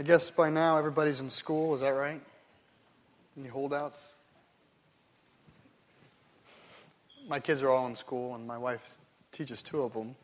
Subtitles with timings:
[0.00, 2.22] I guess by now everybody's in school, is that right?
[3.38, 4.14] Any holdouts?
[7.28, 8.96] My kids are all in school, and my wife
[9.30, 10.14] teaches two of them.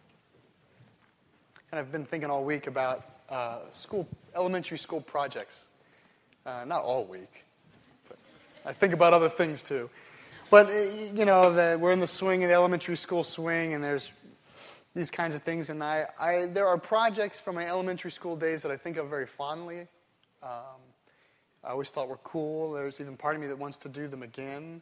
[1.71, 5.67] And I've been thinking all week about uh, school, elementary school projects.
[6.47, 7.45] Uh, not all week,
[8.09, 8.17] but
[8.65, 9.91] I think about other things too.
[10.51, 10.73] But, uh,
[11.15, 14.11] you know, the, we're in the swing, of the elementary school swing, and there's
[14.97, 15.69] these kinds of things.
[15.69, 19.09] And I, I, there are projects from my elementary school days that I think of
[19.11, 19.87] very fondly.
[20.43, 20.81] Um,
[21.63, 22.73] I always thought were cool.
[22.73, 24.81] There's even part of me that wants to do them again.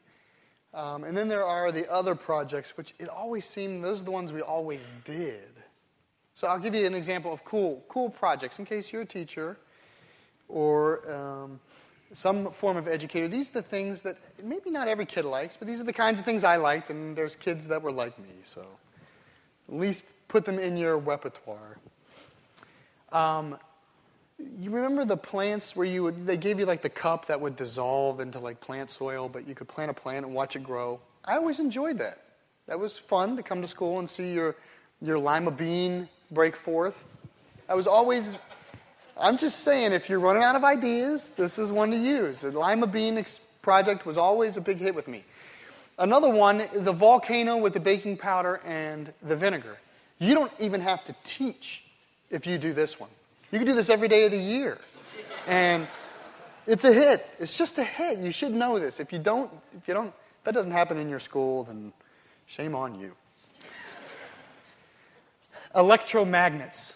[0.73, 4.13] Um, and then there are the other projects, which it always seemed those are the
[4.13, 5.51] ones we always did.
[6.33, 9.59] So I'll give you an example of cool, cool projects in case you're a teacher
[10.49, 11.61] or um,
[12.13, 13.27] some form of educator.
[13.27, 16.21] These are the things that maybe not every kid likes, but these are the kinds
[16.21, 18.31] of things I liked, and there's kids that were like me.
[18.45, 18.65] So
[19.69, 21.79] at least put them in your repertoire.
[23.13, 23.57] Um,
[24.59, 27.57] you remember the plants where you would, they gave you like the cup that would
[27.57, 31.01] dissolve into like plant soil, but you could plant a plant and watch it grow?
[31.25, 32.21] I always enjoyed that.
[32.67, 34.57] That was fun to come to school and see your,
[35.01, 37.05] your lima bean break forth.
[37.69, 38.37] I was always,
[39.17, 42.41] I'm just saying, if you're running out of ideas, this is one to use.
[42.41, 43.25] The lima bean
[43.63, 45.25] project was always a big hit with me.
[45.99, 49.79] Another one, the volcano with the baking powder and the vinegar.
[50.19, 51.85] You don't even have to teach
[52.31, 53.11] if you do this one.
[53.53, 54.79] You can do this every day of the year.
[55.47, 55.87] And
[56.67, 57.27] it's a hit.
[57.39, 58.19] It's just a hit.
[58.19, 58.99] You should know this.
[58.99, 61.93] If you don't, if you don't, if that doesn't happen in your school, then
[62.47, 63.15] shame on you.
[65.75, 66.95] Electromagnets.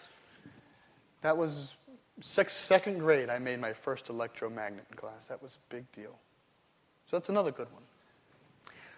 [1.21, 1.75] That was
[2.21, 3.29] sixth, second grade.
[3.29, 5.25] I made my first electromagnet in class.
[5.25, 6.17] That was a big deal.
[7.05, 7.83] So that's another good one.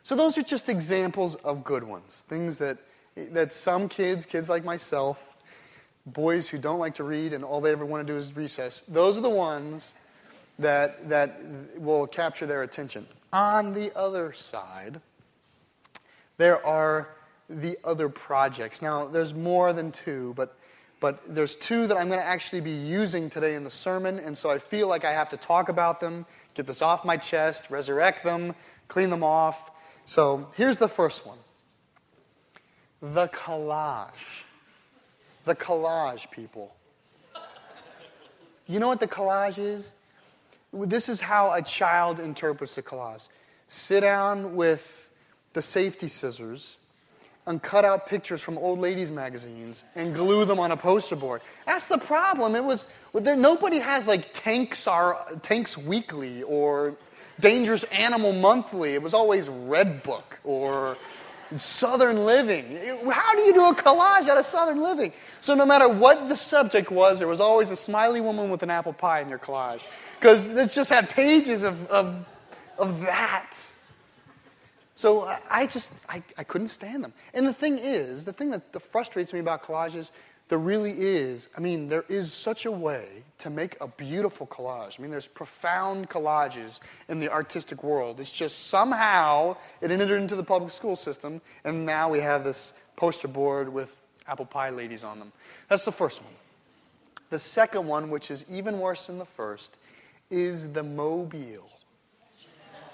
[0.03, 2.77] So those are just examples of good ones, things that,
[3.15, 5.27] that some kids, kids like myself,
[6.05, 8.83] boys who don't like to read and all they ever want to do is recess,
[8.87, 9.93] those are the ones
[10.57, 11.39] that, that
[11.77, 13.05] will capture their attention.
[13.31, 15.01] On the other side,
[16.37, 17.09] there are
[17.49, 18.81] the other projects.
[18.81, 20.57] Now, there's more than two, but,
[20.99, 24.37] but there's two that I'm going to actually be using today in the sermon, and
[24.37, 26.25] so I feel like I have to talk about them,
[26.55, 28.55] get this off my chest, resurrect them,
[28.87, 29.70] clean them off,
[30.11, 31.37] so here's the first one
[33.01, 34.43] the collage.
[35.45, 36.75] The collage, people.
[38.67, 39.93] You know what the collage is?
[40.73, 43.29] This is how a child interprets the collage.
[43.69, 45.09] Sit down with
[45.53, 46.75] the safety scissors
[47.47, 51.41] and cut out pictures from old ladies' magazines and glue them on a poster board.
[51.65, 52.57] That's the problem.
[52.57, 56.97] It was nobody has like tanks are tanks weekly or
[57.39, 58.93] Dangerous Animal Monthly.
[58.93, 60.97] It was always Redbook or
[61.57, 62.77] Southern Living.
[63.11, 65.11] How do you do a collage out of Southern Living?
[65.41, 68.69] So, no matter what the subject was, there was always a smiley woman with an
[68.69, 69.81] apple pie in your collage
[70.19, 72.25] because it just had pages of, of,
[72.77, 73.57] of that.
[75.01, 77.11] So I just, I, I couldn't stand them.
[77.33, 80.11] And the thing is, the thing that, that frustrates me about collages
[80.51, 84.99] there really is, I mean, there is such a way to make a beautiful collage.
[84.99, 88.19] I mean, there's profound collages in the artistic world.
[88.19, 92.73] It's just somehow it entered into the public school system, and now we have this
[92.97, 93.95] poster board with
[94.27, 95.31] apple pie ladies on them.
[95.69, 96.33] That's the first one.
[97.29, 99.77] The second one, which is even worse than the first,
[100.29, 101.69] is the mobile.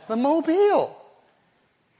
[0.08, 0.96] The mobile.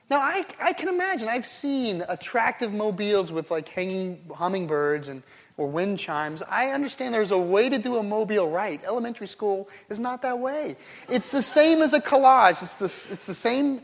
[0.10, 5.22] Now, I, I can imagine, I've seen attractive mobiles with like hanging hummingbirds and
[5.58, 6.44] or wind chimes.
[6.48, 8.80] I understand there's a way to do a mobile right.
[8.86, 10.78] Elementary school is not that way.
[11.10, 12.62] It's the same as a collage.
[12.62, 13.82] It's the, it's the same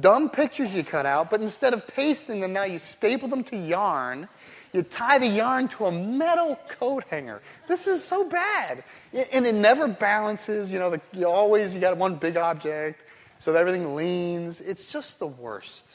[0.00, 3.56] dumb pictures you cut out, but instead of pasting them, now you staple them to
[3.56, 4.28] yarn.
[4.72, 7.40] You tie the yarn to a metal coat hanger.
[7.66, 8.84] This is so bad.
[9.32, 10.70] And it never balances.
[10.70, 13.00] You know, the, you always, you got one big object,
[13.38, 14.60] so everything leans.
[14.60, 15.86] It's just the worst.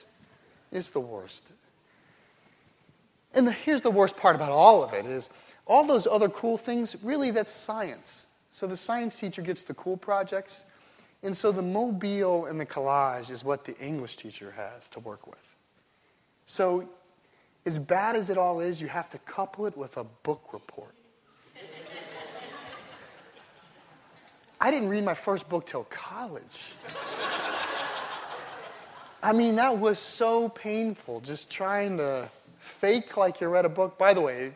[0.72, 1.44] It's the worst.
[3.34, 5.30] And the, here's the worst part about all of it is
[5.66, 8.26] all those other cool things, really that's science.
[8.50, 10.66] So the science teacher gets the cool projects,
[11.24, 15.28] and so the mobile and the collage is what the English teacher has to work
[15.28, 15.40] with.
[16.46, 16.90] So
[17.66, 20.94] as bad as it all is, you have to couple it with a book report.
[24.60, 26.60] I didn't read my first book till college.
[29.24, 32.30] I mean, that was so painful just trying to
[32.62, 33.98] fake like you read a book.
[33.98, 34.54] By the way,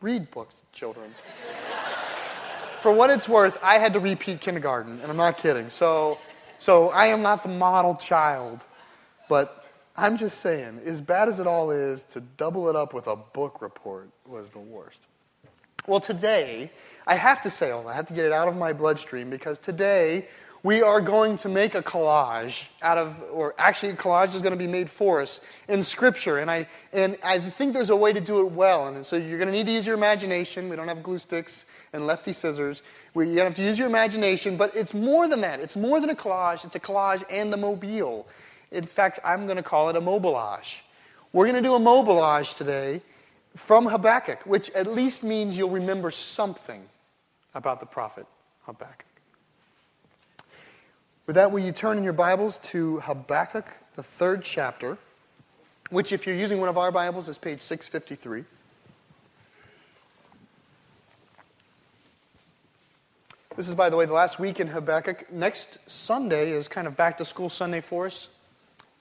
[0.00, 1.12] read books, children.
[2.82, 5.70] For what it's worth, I had to repeat kindergarten, and I'm not kidding.
[5.70, 6.18] So,
[6.58, 8.64] so I am not the model child,
[9.28, 9.64] but
[9.96, 13.16] I'm just saying, as bad as it all is, to double it up with a
[13.16, 15.06] book report was the worst.
[15.86, 16.70] Well, today,
[17.06, 20.28] I have to say, I have to get it out of my bloodstream because today
[20.66, 24.52] we are going to make a collage out of, or actually, a collage is going
[24.52, 26.38] to be made for us in Scripture.
[26.38, 28.88] And I, and I think there's a way to do it well.
[28.88, 30.68] And so you're going to need to use your imagination.
[30.68, 32.82] We don't have glue sticks and lefty scissors.
[33.14, 35.60] We, you have to use your imagination, but it's more than that.
[35.60, 38.26] It's more than a collage, it's a collage and a mobile.
[38.72, 40.78] In fact, I'm going to call it a mobilage.
[41.32, 43.02] We're going to do a mobilage today
[43.54, 46.82] from Habakkuk, which at least means you'll remember something
[47.54, 48.26] about the prophet
[48.64, 49.15] Habakkuk.
[51.26, 54.96] With that, will you turn in your Bibles to Habakkuk, the third chapter,
[55.90, 58.44] which, if you're using one of our Bibles, is page 653.
[63.56, 65.32] This is, by the way, the last week in Habakkuk.
[65.32, 68.28] Next Sunday is kind of back to school Sunday for us.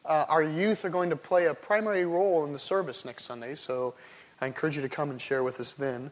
[0.04, 3.54] Uh, our youth are going to play a primary role in the service next Sunday,
[3.54, 3.94] so
[4.42, 6.12] I encourage you to come and share with us then.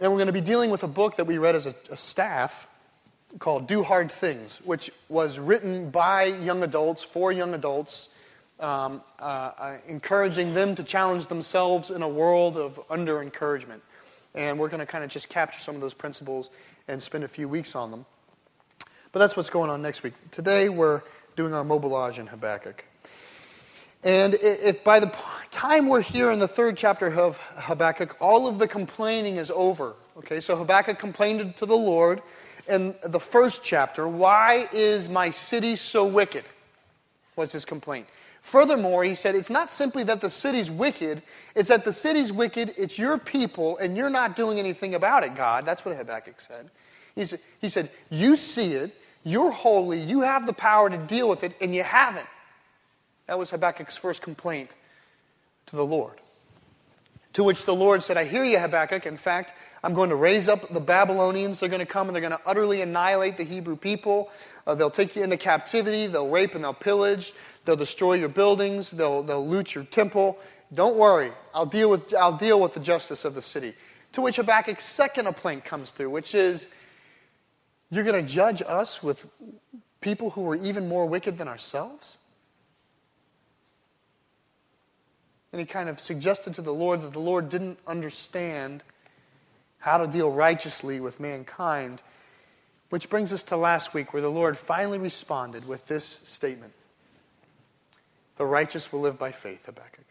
[0.00, 1.96] And we're going to be dealing with a book that we read as a, a
[1.96, 2.66] staff
[3.38, 8.08] called Do Hard Things, which was written by young adults for young adults,
[8.60, 13.82] um, uh, uh, encouraging them to challenge themselves in a world of under encouragement.
[14.34, 16.50] And we're going to kind of just capture some of those principles
[16.88, 18.06] and spend a few weeks on them.
[19.12, 20.14] But that's what's going on next week.
[20.30, 21.02] Today we're
[21.36, 22.84] doing our mobilage in Habakkuk.
[24.04, 25.12] And if by the
[25.50, 29.94] time we're here in the third chapter of Habakkuk, all of the complaining is over.
[30.18, 32.22] Okay, so Habakkuk complained to the Lord
[32.68, 36.44] in the first chapter, Why is my city so wicked?
[37.36, 38.06] was his complaint.
[38.40, 41.22] Furthermore, he said, It's not simply that the city's wicked,
[41.54, 45.34] it's that the city's wicked, it's your people, and you're not doing anything about it,
[45.34, 45.66] God.
[45.66, 46.70] That's what Habakkuk said.
[47.14, 51.28] He said, he said You see it, you're holy, you have the power to deal
[51.28, 52.26] with it, and you haven't.
[53.26, 54.70] That was Habakkuk's first complaint
[55.66, 56.20] to the Lord.
[57.32, 59.04] To which the Lord said, I hear you, Habakkuk.
[59.04, 59.52] In fact,
[59.86, 61.60] I'm going to raise up the Babylonians.
[61.60, 64.30] They're going to come and they're going to utterly annihilate the Hebrew people.
[64.66, 66.08] Uh, they'll take you into captivity.
[66.08, 67.32] They'll rape and they'll pillage.
[67.64, 68.90] They'll destroy your buildings.
[68.90, 70.38] They'll, they'll loot your temple.
[70.74, 71.30] Don't worry.
[71.54, 73.74] I'll deal, with, I'll deal with the justice of the city.
[74.14, 76.66] To which Habakkuk's second complaint comes through, which is,
[77.88, 79.24] You're going to judge us with
[80.00, 82.18] people who are even more wicked than ourselves?
[85.52, 88.82] And he kind of suggested to the Lord that the Lord didn't understand
[89.78, 92.02] how to deal righteously with mankind.
[92.90, 96.72] Which brings us to last week, where the Lord finally responded with this statement
[98.36, 100.04] The righteous will live by faith, Habakkuk.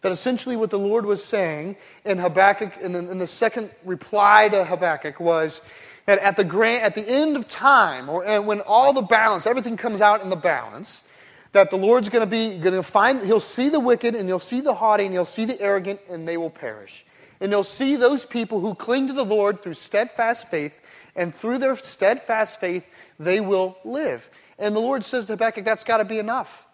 [0.00, 4.48] That essentially what the Lord was saying in Habakkuk, in the, in the second reply
[4.48, 5.60] to Habakkuk, was
[6.06, 9.76] that at the, grand, at the end of time, or when all the balance, everything
[9.76, 11.06] comes out in the balance,
[11.52, 14.38] that the Lord's going to be going to find, he'll see the wicked, and he'll
[14.38, 17.04] see the haughty, and he'll see the arrogant, and they will perish.
[17.40, 20.80] And they'll see those people who cling to the Lord through steadfast faith,
[21.14, 22.86] and through their steadfast faith,
[23.18, 24.28] they will live.
[24.58, 26.64] And the Lord says to Habakkuk, that's got to be enough.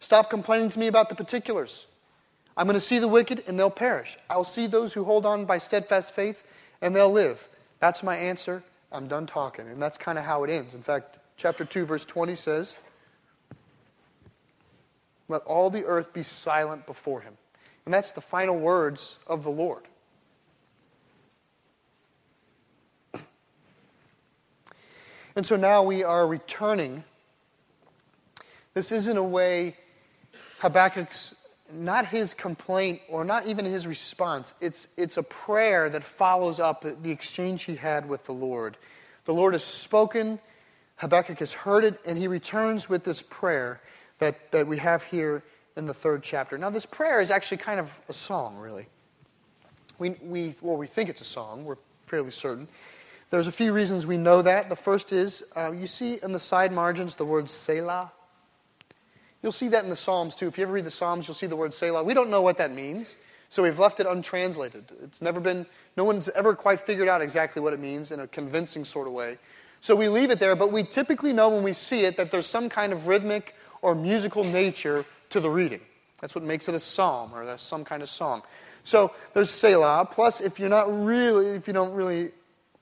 [0.00, 1.86] Stop complaining to me about the particulars.
[2.56, 4.16] I'm going to see the wicked, and they'll perish.
[4.30, 6.44] I'll see those who hold on by steadfast faith,
[6.80, 7.46] and they'll live.
[7.80, 8.62] That's my answer.
[8.92, 9.68] I'm done talking.
[9.68, 10.74] And that's kind of how it ends.
[10.74, 12.76] In fact, chapter 2, verse 20 says,
[15.28, 17.34] Let all the earth be silent before him.
[17.86, 19.84] And that's the final words of the Lord.
[25.36, 27.04] And so now we are returning.
[28.74, 29.76] This isn't a way
[30.58, 31.34] Habakkuk's,
[31.72, 34.54] not his complaint or not even his response.
[34.60, 38.76] It's, it's a prayer that follows up the exchange he had with the Lord.
[39.26, 40.38] The Lord has spoken,
[40.96, 43.80] Habakkuk has heard it, and he returns with this prayer
[44.18, 45.42] that, that we have here
[45.76, 46.56] in the third chapter.
[46.58, 48.86] Now, this prayer is actually kind of a song, really.
[49.98, 52.68] We, we, well, we think it's a song, we're fairly certain.
[53.30, 54.68] There's a few reasons we know that.
[54.68, 58.12] The first is uh, you see in the side margins the word Selah.
[59.42, 60.46] You'll see that in the Psalms too.
[60.46, 62.02] If you ever read the Psalms, you'll see the word Selah.
[62.02, 63.16] We don't know what that means,
[63.48, 64.84] so we've left it untranslated.
[65.02, 65.66] It's never been,
[65.96, 69.12] no one's ever quite figured out exactly what it means in a convincing sort of
[69.12, 69.38] way.
[69.80, 72.46] So we leave it there, but we typically know when we see it that there's
[72.46, 75.80] some kind of rhythmic or musical nature to the reading.
[76.20, 78.42] That's what makes it a psalm or that's some kind of song.
[78.84, 80.08] So there's Selah.
[80.10, 82.30] Plus, if you're not really, if you don't really,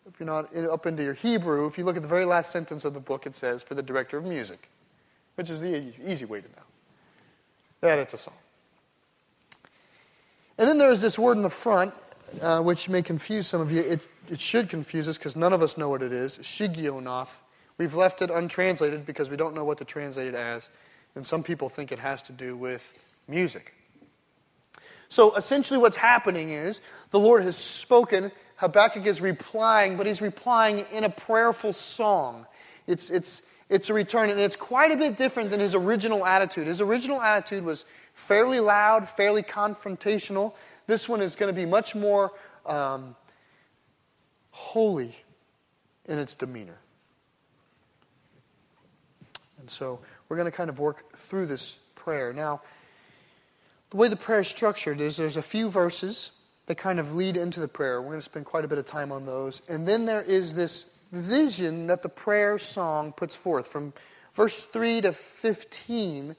[0.07, 2.85] if you're not up into your Hebrew, if you look at the very last sentence
[2.85, 4.69] of the book, it says for the director of music,
[5.37, 6.63] which is the easy way to know
[7.81, 8.35] that it's a song.
[10.59, 11.93] And then there's this word in the front,
[12.41, 13.81] uh, which may confuse some of you.
[13.81, 16.39] It, it should confuse us because none of us know what it is.
[16.39, 17.29] Shigionoth.
[17.77, 20.69] We've left it untranslated because we don't know what to translate it as
[21.15, 22.83] and some people think it has to do with
[23.29, 23.75] music.
[25.09, 26.81] So essentially, what's happening is
[27.11, 28.33] the Lord has spoken.
[28.57, 32.47] Habakkuk is replying, but he's replying in a prayerful song.
[32.87, 36.67] It's, it's, it's a return, and it's quite a bit different than his original attitude.
[36.67, 40.55] His original attitude was fairly loud, fairly confrontational.
[40.87, 42.33] This one is going to be much more
[42.67, 43.15] um,
[44.51, 45.17] holy
[46.07, 46.79] in its demeanor.
[49.61, 50.01] And so
[50.35, 52.33] we're going to kind of work through this prayer.
[52.33, 52.61] Now,
[53.91, 56.33] the way the prayer is structured is there's a few verses
[56.67, 58.03] that kind of lead into the prayer.
[58.03, 59.63] We're going to spend quite a bit of time on those.
[59.69, 63.69] And then there is this vision that the prayer song puts forth.
[63.69, 63.93] From
[64.33, 66.35] verse 3 to 15,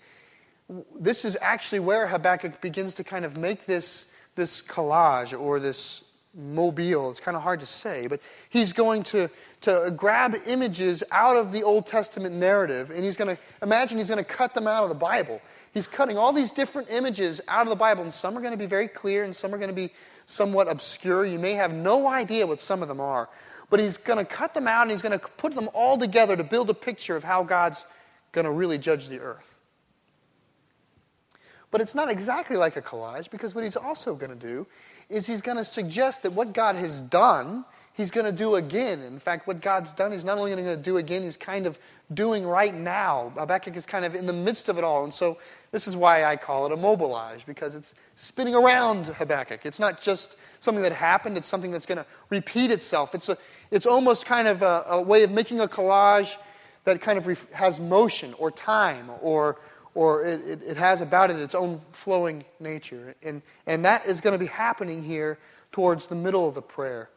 [0.99, 6.03] this is actually where Habakkuk begins to kind of make this, this collage or this
[6.35, 7.09] mobile.
[7.09, 9.29] It's kind of hard to say, but he's going to,
[9.61, 14.09] to grab images out of the Old Testament narrative and he's going to imagine he's
[14.09, 15.41] going to cut them out of the Bible.
[15.73, 18.57] He's cutting all these different images out of the Bible, and some are going to
[18.57, 19.91] be very clear and some are going to be
[20.25, 21.25] somewhat obscure.
[21.25, 23.29] You may have no idea what some of them are,
[23.69, 26.37] but he's going to cut them out and he's going to put them all together
[26.37, 27.85] to build a picture of how God's
[28.31, 29.59] going to really judge the earth.
[31.71, 34.65] But it's not exactly like a collage because what he's also going to do
[35.09, 39.01] is he's going to suggest that what God has done, he's going to do again.
[39.01, 41.77] In fact, what God's done, he's not only going to do again, he's kind of
[42.13, 43.31] doing right now.
[43.37, 45.03] Habakkuk is kind of in the midst of it all.
[45.03, 45.37] And so
[45.71, 49.65] this is why I call it a mobilage, because it's spinning around Habakkuk.
[49.65, 53.13] It's not just something that happened, it's something that's going to repeat itself.
[53.13, 53.37] It's, a,
[53.71, 56.37] it's almost kind of a, a way of making a collage
[56.85, 59.57] that kind of has motion or time or
[59.95, 63.15] or it, it, it, has about it its own flowing nature.
[63.23, 65.39] And, and that is going to be happening here
[65.71, 67.09] towards the middle of the prayer.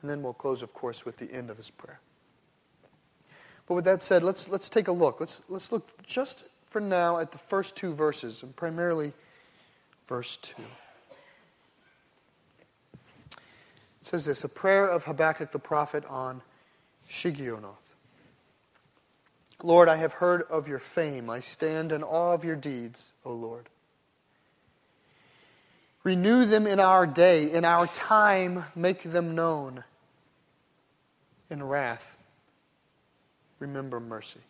[0.00, 2.00] And then we'll close, of course, with the end of his prayer.
[3.66, 5.20] But with that said, let's, let's take a look.
[5.20, 9.12] Let's, let's look just for now at the first two verses, and primarily
[10.08, 10.54] verse 2.
[13.32, 13.38] It
[14.02, 16.42] says this A prayer of Habakkuk the prophet on
[17.08, 17.83] Shigionoth.
[19.62, 21.30] Lord, I have heard of your fame.
[21.30, 23.68] I stand in awe of your deeds, O Lord.
[26.02, 29.84] Renew them in our day, in our time, make them known.
[31.50, 32.18] In wrath,
[33.58, 34.40] remember mercy.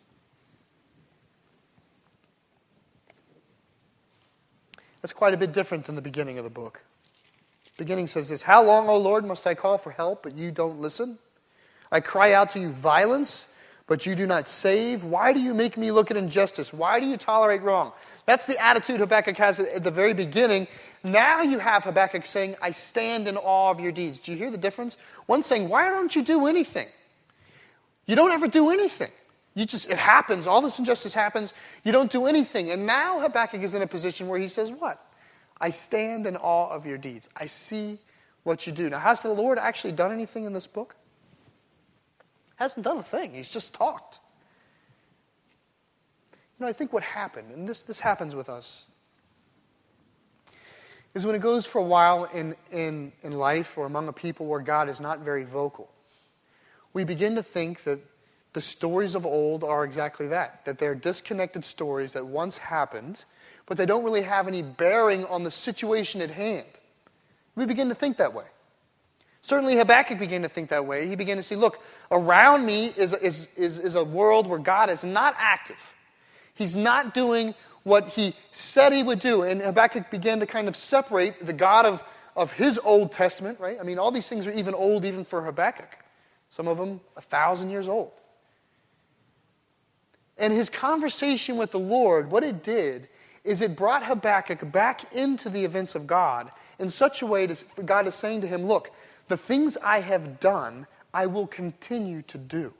[5.01, 6.81] That's quite a bit different than the beginning of the book.
[7.77, 10.51] The beginning says this How long, O Lord, must I call for help, but you
[10.51, 11.19] don't listen?
[11.91, 13.47] I cry out to you violence
[13.87, 15.03] but you do not save.
[15.03, 16.73] Why do you make me look at injustice?
[16.73, 17.91] Why do you tolerate wrong?
[18.25, 20.67] That's the attitude Habakkuk has at the very beginning.
[21.03, 24.17] Now you have Habakkuk saying, I stand in awe of your deeds.
[24.17, 24.97] Do you hear the difference?
[25.27, 26.87] One saying, Why don't you do anything?
[28.07, 29.11] You don't ever do anything.
[29.53, 30.47] You just, it happens.
[30.47, 31.53] All this injustice happens.
[31.83, 32.71] You don't do anything.
[32.71, 35.01] And now Habakkuk is in a position where he says, What?
[35.61, 37.29] I stand in awe of your deeds.
[37.37, 37.99] I see
[38.43, 38.89] what you do.
[38.89, 40.95] Now, has the Lord actually done anything in this book?
[42.55, 44.19] Hasn't done a thing, he's just talked.
[46.57, 48.85] You know, I think what happened, and this, this happens with us,
[51.13, 54.45] is when it goes for a while in, in, in life or among a people
[54.45, 55.89] where God is not very vocal,
[56.93, 57.99] we begin to think that
[58.53, 63.25] the stories of old are exactly that, that they're disconnected stories that once happened,
[63.65, 66.65] but they don't really have any bearing on the situation at hand.
[67.55, 68.45] We begin to think that way.
[69.45, 71.07] Certainly, Habakkuk began to think that way.
[71.07, 71.77] He began to see look,
[72.09, 75.77] around me is, is, is, is a world where God is not active.
[76.55, 79.43] He's not doing what he said he would do.
[79.43, 82.03] And Habakkuk began to kind of separate the God of,
[82.35, 83.77] of his Old Testament, right?
[83.79, 85.95] I mean, all these things are even old even for Habakkuk.
[86.49, 88.13] Some of them a thousand years old.
[90.39, 93.09] And his conversation with the Lord, what it did
[93.43, 96.49] is it brought Habakkuk back into the events of God
[96.79, 98.89] in such a way that God is saying to him, Look,
[99.27, 102.73] the things I have done, I will continue to do.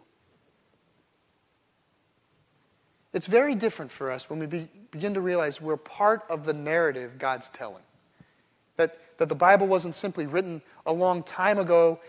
[3.14, 6.54] It's very different for us when we be, begin to realize we're part of the
[6.54, 7.84] narrative God's telling.
[8.76, 12.00] That, that the Bible wasn't simply written a long time ago,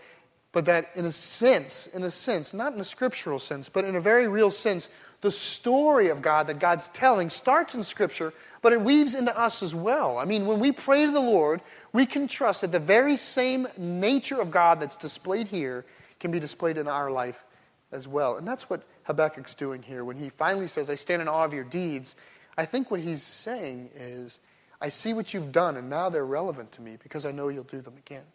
[0.51, 3.95] but that in a sense, in a sense, not in a scriptural sense, but in
[3.95, 4.89] a very real sense,
[5.21, 9.63] the story of God that God's telling starts in Scripture, but it weaves into us
[9.63, 10.17] as well.
[10.17, 11.61] I mean, when we pray to the Lord,
[11.93, 15.85] we can trust that the very same nature of God that's displayed here
[16.19, 17.45] can be displayed in our life
[17.91, 18.37] as well.
[18.37, 20.03] And that's what Habakkuk's doing here.
[20.03, 22.15] When he finally says, I stand in awe of your deeds,
[22.57, 24.39] I think what he's saying is,
[24.79, 27.63] I see what you've done, and now they're relevant to me because I know you'll
[27.63, 28.25] do them again.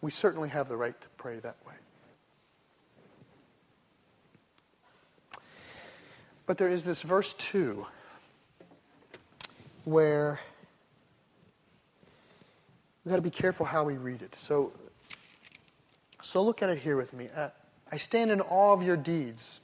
[0.00, 1.74] We certainly have the right to pray that way.
[6.46, 7.86] But there is this verse 2
[9.84, 10.40] where
[13.04, 14.34] we've got to be careful how we read it.
[14.34, 14.72] So,
[16.22, 17.28] so look at it here with me.
[17.34, 17.48] Uh,
[17.90, 19.60] I stand in awe of your deeds.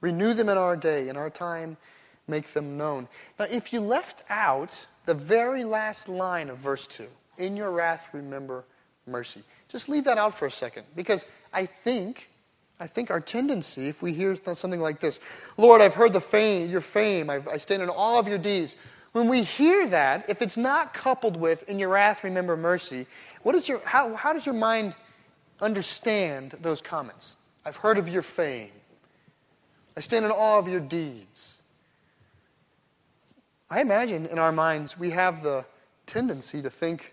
[0.00, 1.76] Renew them in our day, in our time,
[2.26, 3.08] make them known.
[3.38, 7.06] Now, if you left out the very last line of verse 2,
[7.38, 8.64] in your wrath remember
[9.06, 9.42] mercy.
[9.68, 12.29] Just leave that out for a second because I think
[12.80, 15.20] I think our tendency, if we hear something like this,
[15.58, 18.74] Lord, I've heard the fame, your fame, I've, I stand in awe of your deeds.
[19.12, 23.06] When we hear that, if it's not coupled with, in your wrath, remember mercy,
[23.42, 24.96] what is your, how, how does your mind
[25.60, 27.36] understand those comments?
[27.66, 28.70] I've heard of your fame.
[29.94, 31.58] I stand in awe of your deeds.
[33.68, 35.66] I imagine in our minds we have the
[36.06, 37.12] tendency to think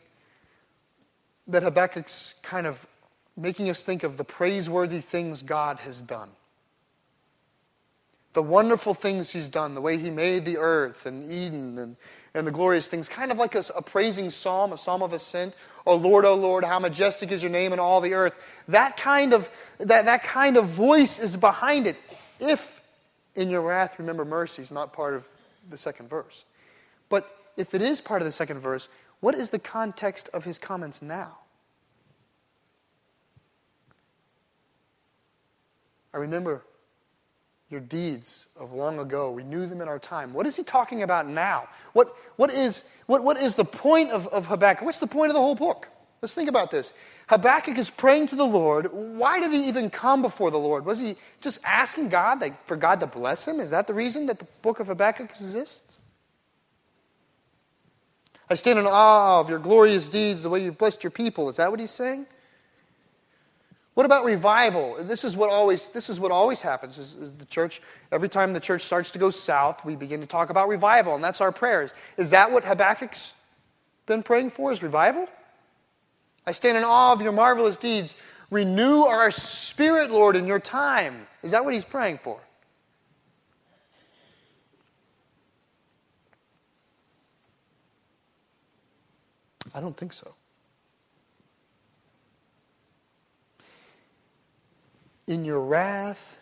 [1.47, 2.87] that Habakkuk's kind of
[3.37, 6.29] making us think of the praiseworthy things God has done.
[8.33, 11.95] The wonderful things He's done, the way He made the earth and Eden and,
[12.33, 15.53] and the glorious things, kind of like a, a praising psalm, a psalm of ascent.
[15.85, 18.33] Oh Lord, oh Lord, how majestic is your name in all the earth.
[18.67, 21.95] That kind of, that, that kind of voice is behind it.
[22.39, 22.81] If
[23.35, 25.27] in your wrath remember mercy is not part of
[25.69, 26.43] the second verse.
[27.09, 28.89] But if it is part of the second verse,
[29.19, 31.37] what is the context of his comments now?
[36.17, 36.63] I remember
[37.69, 39.29] your deeds of long ago.
[39.29, 40.33] We knew them in our time.
[40.33, 41.69] What is he talking about now?
[41.93, 44.83] What, what, is, what, what is the point of, of Habakkuk?
[44.83, 45.89] What's the point of the whole book?
[46.23, 46.91] Let's think about this.
[47.27, 48.91] Habakkuk is praying to the Lord.
[48.91, 50.85] Why did he even come before the Lord?
[50.85, 53.59] Was he just asking God like, for God to bless him?
[53.59, 55.99] Is that the reason that the book of Habakkuk exists?
[58.49, 61.47] I stand in awe of your glorious deeds, the way you've blessed your people.
[61.47, 62.25] Is that what he's saying?
[63.97, 64.95] What about revival?
[64.99, 68.53] This is what always, this is what always happens is, is, the church, every time
[68.53, 71.51] the church starts to go south, we begin to talk about revival, and that's our
[71.51, 71.95] prayers.
[72.15, 73.33] Is that what Habakkuk's
[74.05, 75.27] been praying for, is revival?
[76.45, 78.13] I stand in awe of your marvelous deeds.
[78.51, 81.25] Renew our spirit, Lord, in your time.
[81.41, 82.39] Is that what he's praying for?
[89.73, 90.36] I don't think so.
[95.27, 96.39] In your wrath,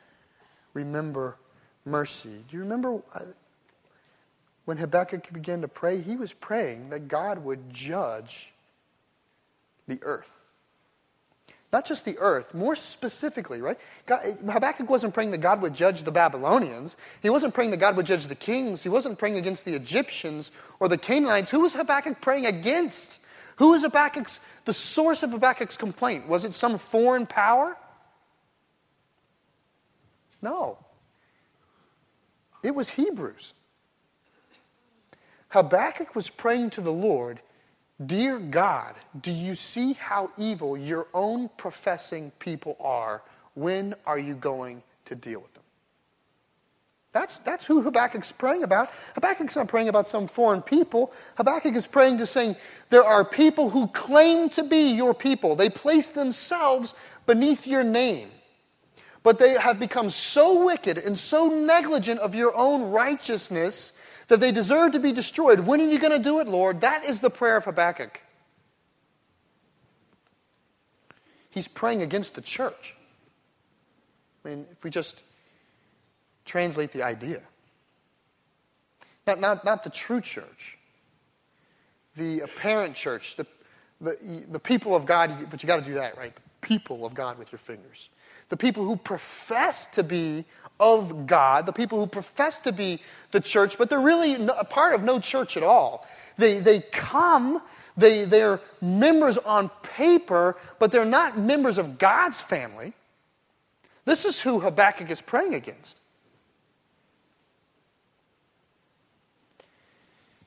[0.73, 1.37] remember
[1.85, 2.43] mercy.
[2.47, 3.19] Do you remember uh,
[4.65, 6.01] when Habakkuk began to pray?
[6.01, 8.53] He was praying that God would judge
[9.87, 10.43] the earth.
[11.73, 13.77] Not just the earth, more specifically, right?
[14.05, 16.95] God, Habakkuk wasn't praying that God would judge the Babylonians.
[17.21, 18.81] He wasn't praying that God would judge the kings.
[18.81, 21.51] He wasn't praying against the Egyptians or the Canaanites.
[21.51, 23.19] Who was Habakkuk praying against?
[23.57, 26.29] Who was Habakkuk's, the source of Habakkuk's complaint?
[26.29, 27.75] Was it some foreign power?
[30.45, 30.77] No.
[32.61, 33.53] It was Hebrews.
[35.49, 37.41] Habakkuk was praying to the Lord,
[38.05, 43.23] Dear God, do you see how evil your own professing people are?
[43.55, 45.63] When are you going to deal with them?
[47.11, 48.91] That's, that's who Habakkuk's praying about.
[49.15, 51.11] Habakkuk's not praying about some foreign people.
[51.37, 52.55] Habakkuk is praying to saying,
[52.91, 55.55] There are people who claim to be your people.
[55.55, 56.93] They place themselves
[57.25, 58.29] beneath your name
[59.25, 63.93] but they have become so wicked and so negligent of your own righteousness
[64.27, 65.61] that they deserve to be destroyed.
[65.61, 66.81] When are you going to do it, Lord?
[66.81, 68.21] That is the prayer of Habakkuk.
[71.49, 72.95] He's praying against the church.
[74.43, 75.23] I mean, if we just
[76.45, 77.41] translate the idea,
[79.25, 80.77] not, not, not the true church,
[82.15, 83.47] the apparent church, the,
[84.01, 86.35] the, the people of God, but you got to do that, right?
[86.35, 88.09] The people of God with your fingers
[88.49, 90.45] the people who profess to be
[90.79, 94.93] of God, the people who profess to be the church, but they're really a part
[94.93, 96.07] of no church at all.
[96.37, 97.61] They, they come,
[97.95, 102.93] they, they're members on paper, but they're not members of God's family.
[104.03, 105.99] This is who Habakkuk is praying against.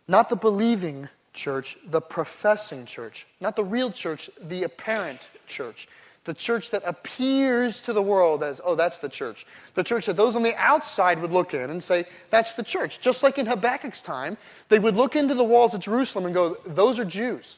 [0.06, 3.26] Not the believing church, the professing church.
[3.40, 5.88] Not the real church, the apparent church
[6.28, 9.46] the church that appears to the world as, oh, that's the church.
[9.72, 13.00] The church that those on the outside would look in and say, that's the church.
[13.00, 14.36] Just like in Habakkuk's time,
[14.68, 17.56] they would look into the walls of Jerusalem and go, those are Jews.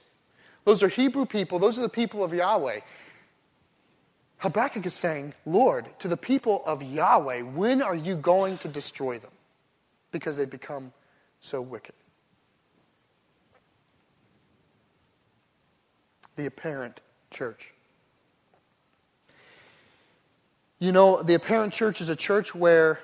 [0.65, 1.59] Those are Hebrew people.
[1.59, 2.79] Those are the people of Yahweh.
[4.39, 9.19] Habakkuk is saying, Lord, to the people of Yahweh, when are you going to destroy
[9.19, 9.33] them?
[10.13, 10.93] Because they've become
[11.41, 11.97] so wicked.
[16.37, 17.01] The apparent
[17.33, 17.75] church.
[20.81, 22.99] You know, the apparent church is a church where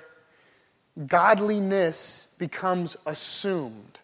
[1.05, 3.99] godliness becomes assumed.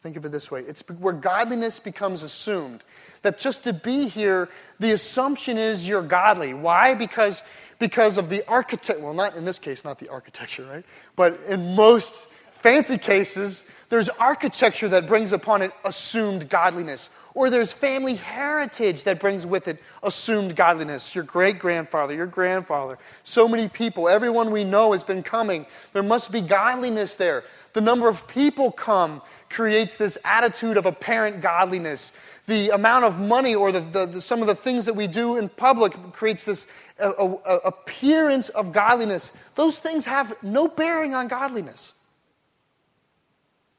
[0.00, 2.84] Think of it this way it's where godliness becomes assumed.
[3.22, 6.52] That just to be here, the assumption is you're godly.
[6.52, 6.94] Why?
[6.94, 7.42] Because,
[7.78, 9.00] because of the architect.
[9.00, 10.84] Well, not in this case, not the architecture, right?
[11.16, 17.08] But in most fancy cases, there's architecture that brings upon it assumed godliness.
[17.36, 21.14] Or there's family heritage that brings with it assumed godliness.
[21.14, 25.66] Your great grandfather, your grandfather, so many people, everyone we know has been coming.
[25.92, 27.44] There must be godliness there.
[27.74, 29.20] The number of people come
[29.50, 32.12] creates this attitude of apparent godliness.
[32.46, 35.36] The amount of money or the, the, the some of the things that we do
[35.36, 36.66] in public creates this
[36.98, 39.30] appearance of godliness.
[39.56, 41.92] Those things have no bearing on godliness.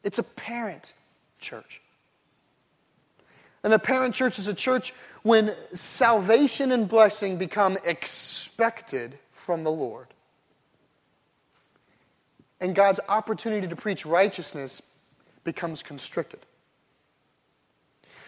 [0.04, 0.93] It's a parent
[1.39, 1.82] church.
[3.67, 9.69] And a parent church is a church when salvation and blessing become expected from the
[9.69, 10.08] Lord.
[12.62, 14.82] And God's opportunity to preach righteousness
[15.43, 16.39] becomes constricted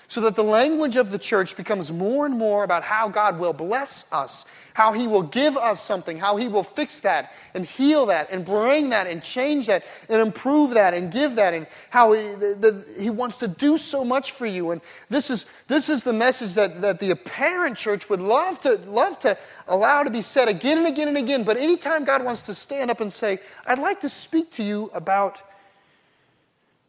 [0.10, 3.54] so that the language of the church becomes more and more about how God will
[3.54, 4.44] bless us,
[4.74, 8.44] how He will give us something, how He will fix that and heal that and
[8.44, 12.58] bring that and change that and improve that and give that, and how He, the,
[12.60, 14.72] the, he wants to do so much for you.
[14.72, 18.78] And this is, this is the message that, that the apparent church would love to,
[18.88, 21.44] love to allow to be said again and again and again.
[21.44, 24.90] But anytime God wants to stand up and say, I'd like to speak to you
[24.92, 25.44] about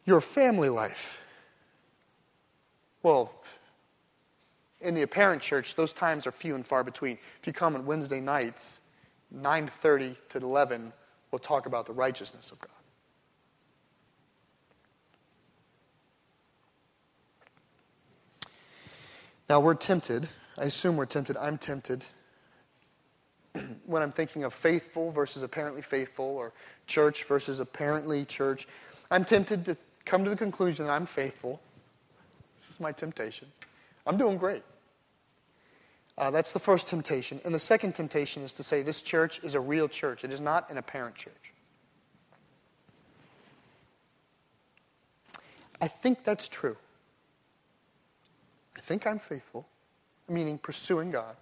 [0.05, 1.20] your family life
[3.03, 3.33] well,
[4.79, 7.17] in the apparent church, those times are few and far between.
[7.39, 8.79] If you come on Wednesday nights,
[9.33, 10.91] 9:30 to 11,
[11.31, 12.69] we'll talk about the righteousness of God.
[19.49, 22.05] Now we're tempted, I assume we're tempted, I'm tempted
[23.85, 26.53] when I'm thinking of faithful versus apparently faithful or
[26.87, 28.65] church versus apparently church.
[29.09, 31.61] I'm tempted to come to the conclusion that I'm faithful
[32.61, 33.47] this is my temptation.
[34.05, 34.63] I'm doing great.
[36.17, 37.41] Uh, that's the first temptation.
[37.43, 40.39] And the second temptation is to say this church is a real church, it is
[40.39, 41.33] not an apparent church.
[45.81, 46.77] I think that's true.
[48.77, 49.67] I think I'm faithful,
[50.29, 51.35] meaning pursuing God.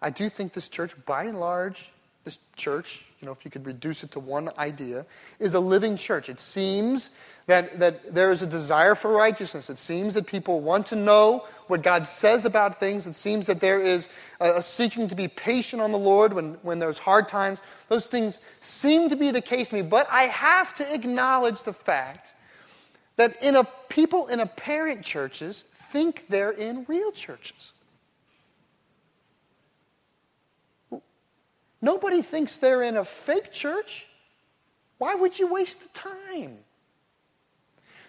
[0.00, 1.92] I do think this church, by and large,
[2.24, 5.04] this church, you know, if you could reduce it to one idea,
[5.38, 6.28] is a living church.
[6.28, 7.10] It seems
[7.46, 9.68] that, that there is a desire for righteousness.
[9.70, 13.06] It seems that people want to know what God says about things.
[13.06, 14.08] It seems that there is
[14.40, 17.60] a, a seeking to be patient on the Lord when, when there's hard times.
[17.88, 21.72] Those things seem to be the case to me, but I have to acknowledge the
[21.72, 22.34] fact
[23.16, 27.71] that in a, people in apparent churches think they're in real churches.
[31.82, 34.06] Nobody thinks they're in a fake church.
[34.98, 36.58] Why would you waste the time?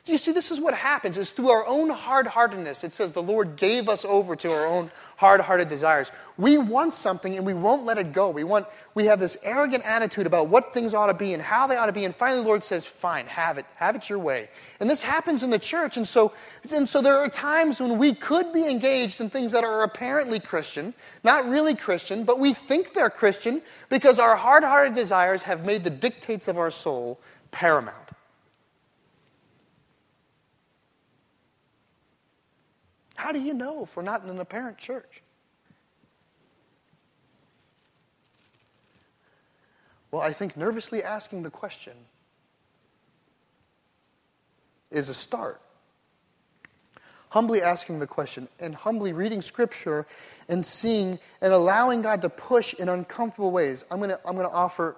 [0.06, 1.18] You see, this is what happens.
[1.18, 2.84] It's through our own hard heartedness.
[2.84, 6.12] It says the Lord gave us over to our own hard hearted desires.
[6.38, 8.30] We want something and we won't let it go.
[8.30, 11.68] We, want, we have this arrogant attitude about what things ought to be and how
[11.68, 12.04] they ought to be.
[12.04, 13.66] And finally, the Lord says, Fine, have it.
[13.76, 14.50] Have it your way.
[14.82, 15.96] And this happens in the church.
[15.96, 16.34] And so,
[16.70, 20.42] and so there are times when we could be engaged in things that are apparently
[20.42, 25.64] Christian, not really Christian, but we think they're Christian because our hard hearted desires have
[25.64, 28.13] made the dictates of our soul paramount.
[33.16, 35.22] How do you know if we're not in an apparent church?
[40.12, 41.94] Well, I think nervously asking the question
[44.92, 45.60] is a start.
[47.30, 50.06] Humbly asking the question and humbly reading Scripture
[50.50, 53.86] and seeing and allowing God to push in uncomfortable ways.
[53.90, 54.98] I'm going to, I'm going to offer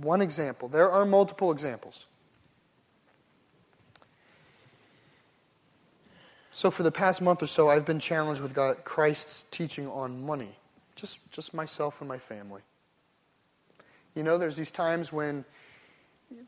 [0.00, 0.68] one example.
[0.68, 2.06] There are multiple examples.
[6.56, 10.24] So, for the past month or so, I've been challenged with God, Christ's teaching on
[10.24, 10.50] money,
[10.94, 12.62] just, just myself and my family.
[14.14, 15.44] You know, there's these times when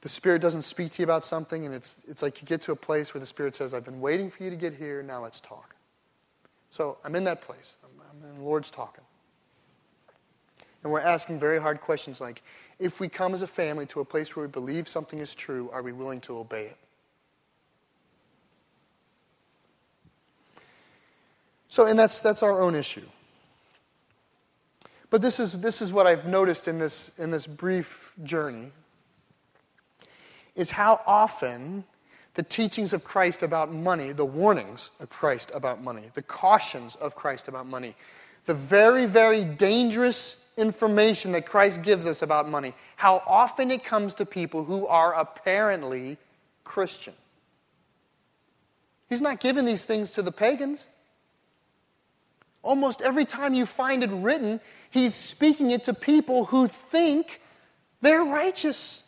[0.03, 2.73] the Spirit doesn't speak to you about something, and it's, it's like you get to
[2.73, 5.25] a place where the Spirit says, I've been waiting for you to get here, now
[5.25, 5.75] let's talk.
[6.71, 7.75] So, I'm in that place.
[7.83, 9.05] I'm, I'm in the Lord's talking.
[10.85, 12.45] And we're asking very hard questions like
[12.79, 15.69] if we come as a family to a place where we believe something is true,
[15.73, 16.77] are we willing to obey it?
[21.77, 23.05] So, and that's, that's our own issue.
[25.11, 28.73] But this is, this is what I've noticed in this, in this brief journey
[30.55, 31.85] is how often
[32.33, 37.15] the teachings of Christ about money, the warnings of Christ about money, the cautions of
[37.15, 37.95] Christ about money,
[38.47, 44.15] the very, very dangerous information that Christ gives us about money, how often it comes
[44.15, 46.17] to people who are apparently
[46.65, 47.13] Christian.
[49.11, 50.89] He's not giving these things to the pagans.
[52.67, 57.41] Almost every time you find it written, he's speaking it to people who think
[58.01, 59.05] they're righteous.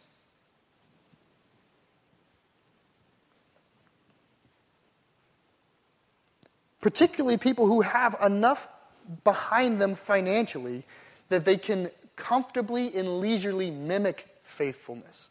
[6.81, 8.69] Particularly people who have enough
[9.25, 10.85] behind them financially
[11.29, 15.31] that they can comfortably and leisurely mimic faithfulness.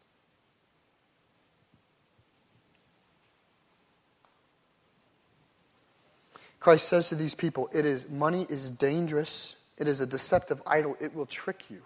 [6.59, 9.55] Christ says to these people, it is money is dangerous.
[9.77, 10.97] It is a deceptive idol.
[10.99, 11.81] It will trick you.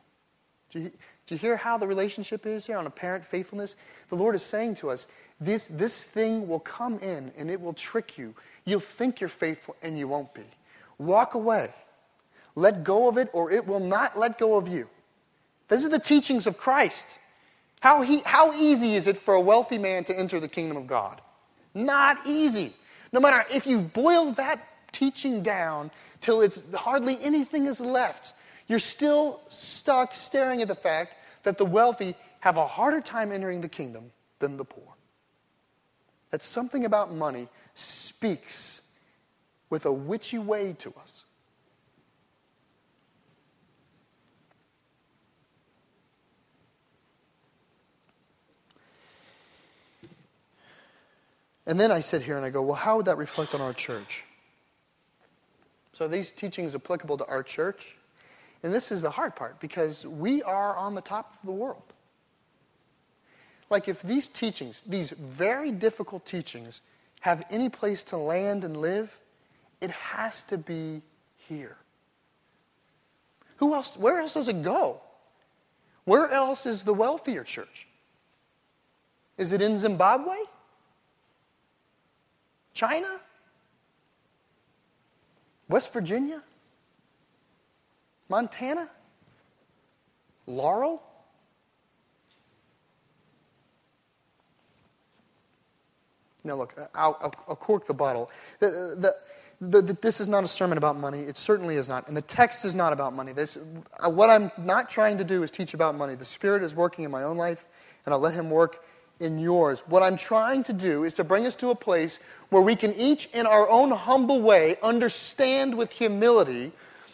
[0.69, 0.91] Do you,
[1.27, 3.75] do you hear how the relationship is here on apparent faithfulness?
[4.09, 5.07] The Lord is saying to us,
[5.39, 8.33] this, this thing will come in and it will trick you.
[8.63, 10.45] You'll think you're faithful and you won't be.
[10.97, 11.73] Walk away.
[12.55, 14.87] Let go of it or it will not let go of you.
[15.67, 17.17] These are the teachings of Christ.
[17.79, 20.85] How, he, how easy is it for a wealthy man to enter the kingdom of
[20.85, 21.21] God?
[21.73, 22.75] Not easy.
[23.11, 28.33] No matter if you boil that teaching down till it's hardly anything is left,
[28.67, 33.61] you're still stuck staring at the fact that the wealthy have a harder time entering
[33.61, 34.95] the kingdom than the poor.
[36.29, 38.81] That something about money speaks
[39.69, 41.25] with a witchy way to us.
[51.65, 53.73] And then I sit here and I go, well, how would that reflect on our
[53.73, 54.23] church?
[55.93, 57.97] So these teachings applicable to our church.
[58.63, 61.83] And this is the hard part because we are on the top of the world.
[63.69, 66.81] Like if these teachings, these very difficult teachings,
[67.21, 69.17] have any place to land and live,
[69.79, 71.01] it has to be
[71.47, 71.77] here.
[73.57, 75.01] Who else, where else does it go?
[76.05, 77.87] Where else is the wealthier church?
[79.37, 80.35] Is it in Zimbabwe?
[82.73, 83.19] China?
[85.67, 86.41] West Virginia?
[88.29, 88.89] Montana?
[90.47, 91.01] Laurel?
[96.43, 98.31] Now, look, I'll, I'll, I'll cork the bottle.
[98.59, 99.13] The,
[99.61, 101.19] the, the, this is not a sermon about money.
[101.19, 102.07] It certainly is not.
[102.07, 103.31] And the text is not about money.
[103.31, 103.57] This,
[104.03, 106.15] uh, what I'm not trying to do is teach about money.
[106.15, 107.65] The Spirit is working in my own life,
[108.05, 108.83] and I'll let Him work
[109.21, 109.83] in yours.
[109.87, 112.93] What I'm trying to do is to bring us to a place where we can
[112.95, 116.71] each, in our own humble way, understand with humility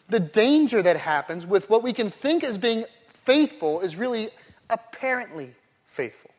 [0.10, 2.86] the danger that happens with what we can think as being
[3.26, 4.30] faithful is really
[4.70, 5.54] apparently
[5.86, 6.32] faithful.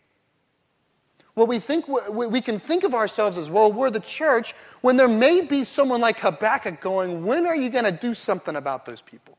[1.34, 5.06] What we think we can think of ourselves as well, we're the church, when there
[5.06, 9.00] may be someone like Habakkuk going, When are you going to do something about those
[9.00, 9.37] people?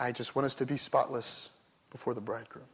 [0.00, 1.50] I just want us to be spotless
[1.90, 2.64] before the bridegroom.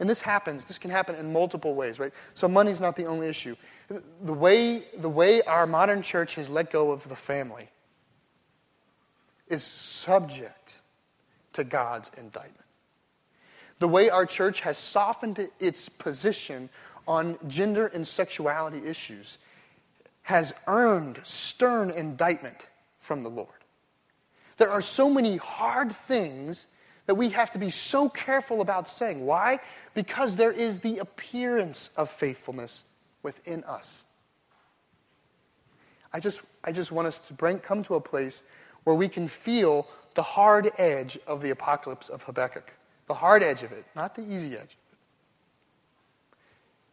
[0.00, 2.12] And this happens, this can happen in multiple ways, right?
[2.34, 3.56] So money's not the only issue.
[3.88, 7.68] The way, the way our modern church has let go of the family
[9.48, 10.80] is subject
[11.54, 12.66] to God's indictment.
[13.78, 16.68] The way our church has softened its position
[17.06, 19.38] on gender and sexuality issues
[20.22, 22.66] has earned stern indictment
[22.98, 23.57] from the Lord.
[24.58, 26.66] There are so many hard things
[27.06, 29.24] that we have to be so careful about saying.
[29.24, 29.60] Why?
[29.94, 32.84] Because there is the appearance of faithfulness
[33.22, 34.04] within us.
[36.12, 38.42] I just, I just want us to bring, come to a place
[38.84, 42.72] where we can feel the hard edge of the apocalypse of Habakkuk.
[43.06, 44.76] The hard edge of it, not the easy edge.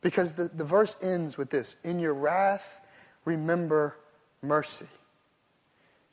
[0.02, 2.80] Because the, the verse ends with this In your wrath,
[3.26, 3.98] remember
[4.42, 4.86] mercy.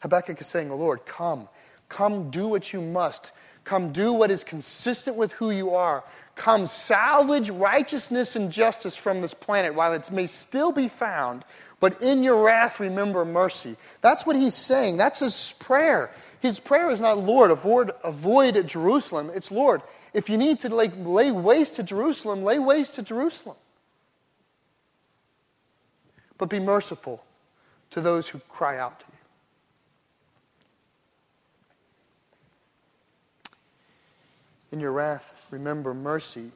[0.03, 1.49] Habakkuk is saying, Lord, come.
[1.89, 3.31] Come do what you must.
[3.65, 6.03] Come do what is consistent with who you are.
[6.35, 11.45] Come salvage righteousness and justice from this planet while it may still be found.
[11.79, 13.77] But in your wrath, remember mercy.
[14.01, 14.97] That's what he's saying.
[14.97, 16.11] That's his prayer.
[16.41, 19.31] His prayer is not, Lord, avoid, avoid Jerusalem.
[19.33, 23.57] It's, Lord, if you need to lay, lay waste to Jerusalem, lay waste to Jerusalem.
[26.39, 27.23] But be merciful
[27.91, 29.22] to those who cry out to you.
[34.73, 36.51] In your wrath, remember mercy.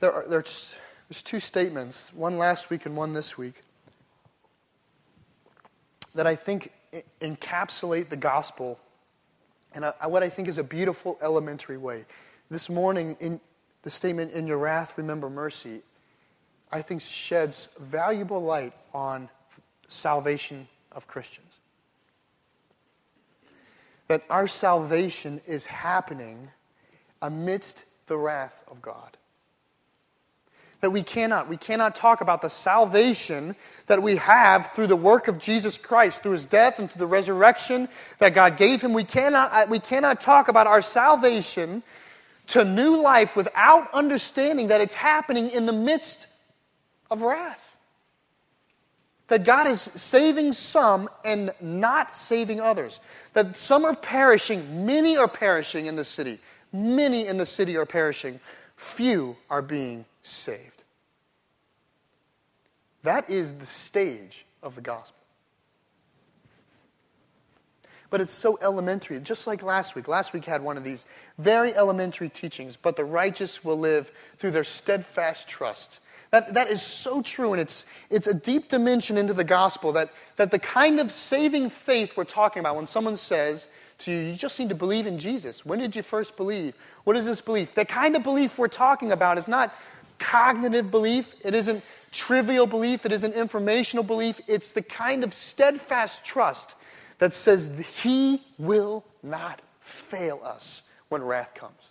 [0.00, 0.74] There are, there's,
[1.08, 3.60] there's two statements, one last week and one this week,
[6.14, 6.72] that I think
[7.20, 8.78] encapsulate the gospel
[9.74, 12.04] in a, what I think is a beautiful elementary way.
[12.50, 13.40] This morning, in
[13.82, 15.82] the statement, in your wrath, remember mercy,
[16.70, 19.28] I think, sheds valuable light on
[19.88, 21.52] salvation of Christians.
[24.06, 26.48] That our salvation is happening
[27.24, 29.16] amidst the wrath of God
[30.84, 31.48] that we cannot.
[31.48, 33.56] We cannot talk about the salvation
[33.86, 37.06] that we have through the work of Jesus Christ, through his death and through the
[37.06, 38.92] resurrection that God gave him.
[38.92, 41.82] We cannot, we cannot talk about our salvation
[42.48, 46.26] to new life without understanding that it's happening in the midst
[47.10, 47.76] of wrath.
[49.28, 53.00] That God is saving some and not saving others.
[53.32, 56.40] That some are perishing, many are perishing in the city.
[56.74, 58.40] Many in the city are perishing,
[58.74, 60.82] few are being saved.
[63.04, 65.20] That is the stage of the gospel.
[68.10, 70.08] But it's so elementary, just like last week.
[70.08, 71.06] Last week had one of these
[71.38, 76.00] very elementary teachings, but the righteous will live through their steadfast trust.
[76.32, 80.10] That, that is so true, and it's, it's a deep dimension into the gospel that,
[80.36, 83.68] that the kind of saving faith we're talking about when someone says
[84.04, 85.64] to you, you just need to believe in Jesus.
[85.64, 86.74] When did you first believe?
[87.04, 87.74] What is this belief?
[87.74, 89.74] The kind of belief we're talking about is not
[90.18, 94.40] cognitive belief, it isn't trivial belief, it is an informational belief.
[94.46, 96.76] It's the kind of steadfast trust
[97.18, 101.90] that says He will not fail us when wrath comes.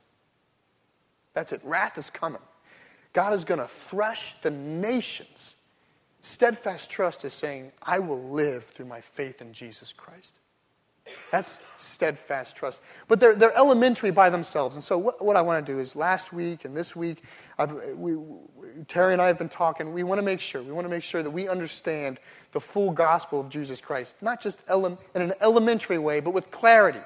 [1.34, 1.62] That's it.
[1.63, 2.41] Wrath is coming.
[3.13, 5.56] God is going to thresh the nations.
[6.21, 10.39] Steadfast trust is saying, I will live through my faith in Jesus Christ.
[11.32, 12.82] That's steadfast trust.
[13.08, 14.76] But they're, they're elementary by themselves.
[14.76, 17.24] And so, what, what I want to do is last week and this week,
[17.96, 18.18] we,
[18.88, 19.94] Terry and I have been talking.
[19.94, 20.62] We want to make sure.
[20.62, 22.20] We want to make sure that we understand
[22.52, 26.52] the full gospel of Jesus Christ, not just ele- in an elementary way, but with
[26.52, 27.02] clarity.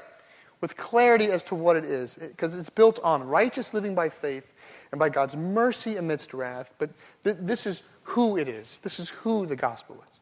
[0.60, 2.18] With clarity as to what it is.
[2.18, 4.54] Because it's built on righteous living by faith
[4.92, 6.74] and by God's mercy amidst wrath.
[6.80, 6.90] But
[7.24, 8.80] th- this is who it is.
[8.80, 10.17] This is who the gospel is.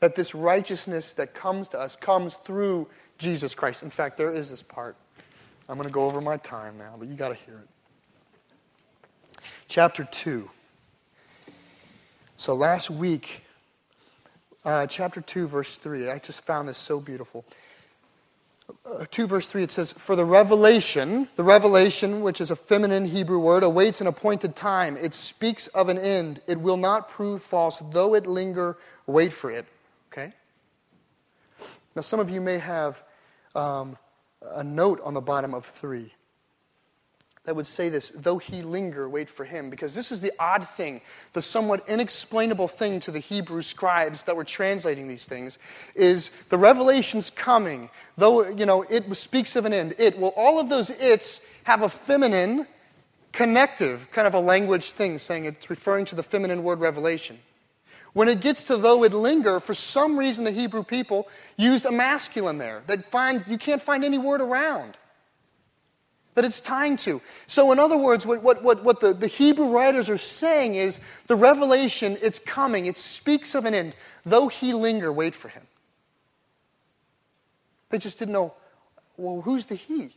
[0.00, 3.82] That this righteousness that comes to us comes through Jesus Christ.
[3.82, 4.96] In fact, there is this part.
[5.68, 7.68] I'm going to go over my time now, but you got to hear it
[9.70, 10.50] chapter 2.
[12.36, 13.44] So last week,
[14.64, 17.44] uh, chapter 2, verse 3, I just found this so beautiful.
[18.84, 23.04] Uh, 2 verse 3 it says for the revelation the revelation which is a feminine
[23.04, 27.42] hebrew word awaits an appointed time it speaks of an end it will not prove
[27.42, 29.66] false though it linger wait for it
[31.96, 33.02] now some of you may have
[33.54, 33.96] um,
[34.42, 36.12] a note on the bottom of 3
[37.44, 39.70] that would say this, though he linger, wait for him.
[39.70, 41.00] Because this is the odd thing,
[41.32, 45.58] the somewhat inexplainable thing to the Hebrew scribes that were translating these things,
[45.94, 47.88] is the revelation's coming.
[48.18, 49.94] Though, you know, it speaks of an end.
[49.98, 50.18] It.
[50.18, 52.66] Well, all of those its have a feminine
[53.32, 57.38] connective, kind of a language thing, saying it's referring to the feminine word revelation.
[58.12, 61.92] When it gets to though it linger, for some reason the Hebrew people used a
[61.92, 64.96] masculine there that find, you can't find any word around
[66.34, 67.20] that it's tying to.
[67.46, 71.00] So, in other words, what, what, what, what the, the Hebrew writers are saying is
[71.26, 73.94] the revelation, it's coming, it speaks of an end.
[74.24, 75.62] Though he linger, wait for him.
[77.90, 78.54] They just didn't know,
[79.16, 80.14] well, who's the he?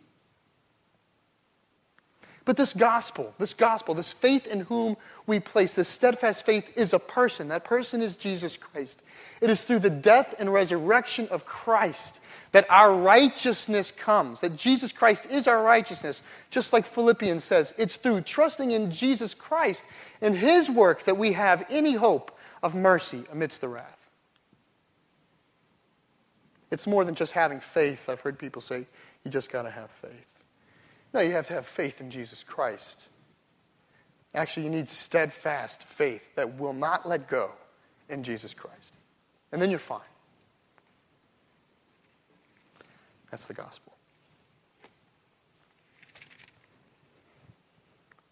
[2.45, 6.91] But this gospel, this gospel, this faith in whom we place, this steadfast faith is
[6.91, 7.47] a person.
[7.47, 9.01] That person is Jesus Christ.
[9.39, 12.19] It is through the death and resurrection of Christ
[12.51, 17.73] that our righteousness comes, that Jesus Christ is our righteousness, just like Philippians says.
[17.77, 19.83] It's through trusting in Jesus Christ
[20.21, 24.09] and his work that we have any hope of mercy amidst the wrath.
[26.71, 28.09] It's more than just having faith.
[28.09, 28.85] I've heard people say,
[29.23, 30.32] you just got to have faith.
[31.13, 33.09] No, you have to have faith in Jesus Christ.
[34.33, 37.51] Actually, you need steadfast faith that will not let go
[38.09, 38.93] in Jesus Christ.
[39.51, 40.01] And then you're fine.
[43.29, 43.93] That's the gospel.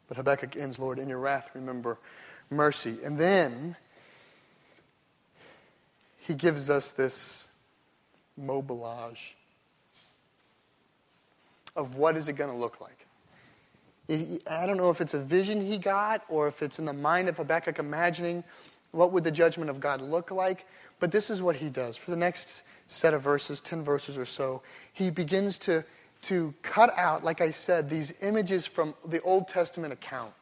[0.08, 1.98] But Habakkuk ends, Lord, in your wrath, remember
[2.50, 2.98] mercy.
[3.04, 3.76] And then
[6.20, 7.48] he gives us this
[8.40, 9.34] mobilage
[11.76, 13.08] of what is it going to look like.
[14.50, 17.30] I don't know if it's a vision he got or if it's in the mind
[17.30, 18.44] of Habakkuk imagining
[18.92, 20.66] what would the judgment of God look like,
[21.00, 21.96] but this is what he does.
[21.96, 24.62] For the next set of verses, 10 verses or so,
[24.92, 25.86] he begins to,
[26.24, 30.34] to cut out, like I said, these images from the Old Testament account.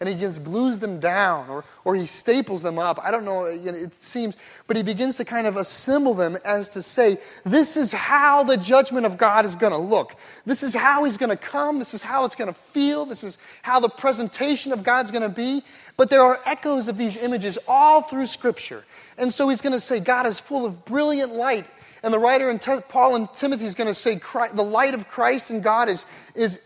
[0.00, 2.98] And he just glues them down or, or he staples them up.
[3.02, 6.80] I don't know, it seems, but he begins to kind of assemble them as to
[6.80, 10.16] say, this is how the judgment of God is going to look.
[10.46, 11.78] This is how he's going to come.
[11.78, 13.04] This is how it's going to feel.
[13.04, 15.62] This is how the presentation of God's going to be.
[15.98, 18.84] But there are echoes of these images all through Scripture.
[19.18, 21.66] And so he's going to say, God is full of brilliant light.
[22.02, 24.18] And the writer in Te- Paul and Timothy is going to say,
[24.54, 26.58] the light of Christ and God is, is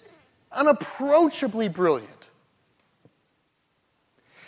[0.53, 2.14] unapproachably brilliant.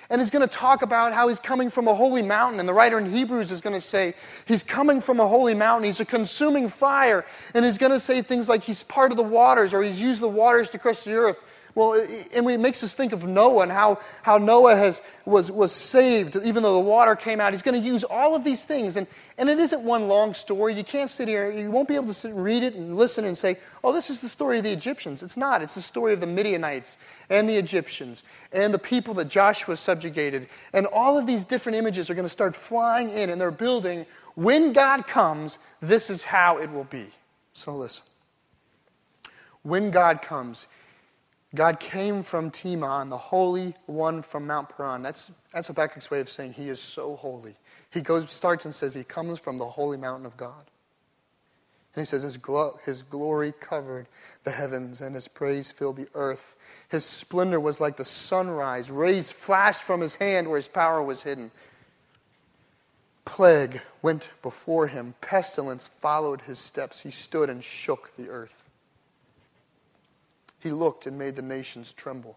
[0.09, 2.61] And he's going to talk about how he's coming from a holy mountain.
[2.61, 4.15] And the writer in Hebrews is going to say,
[4.47, 5.85] he's coming from a holy mountain.
[5.85, 7.25] He's a consuming fire.
[7.55, 10.21] And he's going to say things like he's part of the waters or he's used
[10.21, 11.43] the waters to crush the earth.
[11.77, 11.93] Well,
[12.35, 16.35] and it makes us think of Noah and how, how Noah has, was, was saved,
[16.43, 17.53] even though the water came out.
[17.53, 18.97] He's going to use all of these things.
[18.97, 19.07] And,
[19.37, 20.73] and it isn't one long story.
[20.73, 23.27] You can't sit here, you won't be able to sit and read it and listen
[23.27, 25.23] and say, oh, this is the story of the Egyptians.
[25.23, 25.61] It's not.
[25.61, 26.97] It's the story of the Midianites
[27.29, 30.49] and the Egyptians and the people that Joshua subjugated.
[30.73, 34.07] And all of these different images are going to start flying in and they're building.
[34.35, 37.05] When God comes, this is how it will be.
[37.53, 38.05] So listen.
[39.63, 40.69] When God comes,
[41.55, 45.03] God came from Teman, the Holy One from Mount Paran.
[45.03, 47.55] That's, that's Habakkuk's way of saying he is so holy.
[47.91, 50.65] He goes, starts and says he comes from the holy mountain of God.
[51.95, 54.07] And he says his, glo- his glory covered
[54.45, 56.57] the heavens and his praise filled the earth.
[56.91, 58.91] His splendor was like the sunrise.
[58.91, 61.51] Rays flashed from his hand where his power was hidden.
[63.25, 65.15] Plague went before him.
[65.23, 67.01] Pestilence followed his steps.
[67.01, 68.66] He stood and shook the earth.
[70.67, 72.37] He looked and made the nations tremble.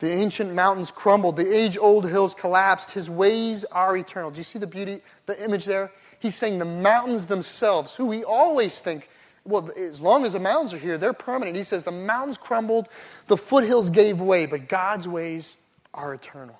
[0.00, 2.90] The ancient mountains crumbled, the age old hills collapsed.
[2.90, 4.32] His ways are eternal.
[4.32, 5.92] Do you see the beauty, the image there?
[6.18, 9.08] He's saying the mountains themselves, who we always think,
[9.44, 11.56] well, as long as the mountains are here, they're permanent.
[11.56, 12.88] He says the mountains crumbled,
[13.28, 15.56] the foothills gave way, but God's ways
[15.94, 16.58] are eternal.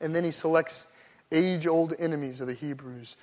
[0.00, 0.86] And then he selects
[1.32, 3.16] age old enemies of the Hebrews.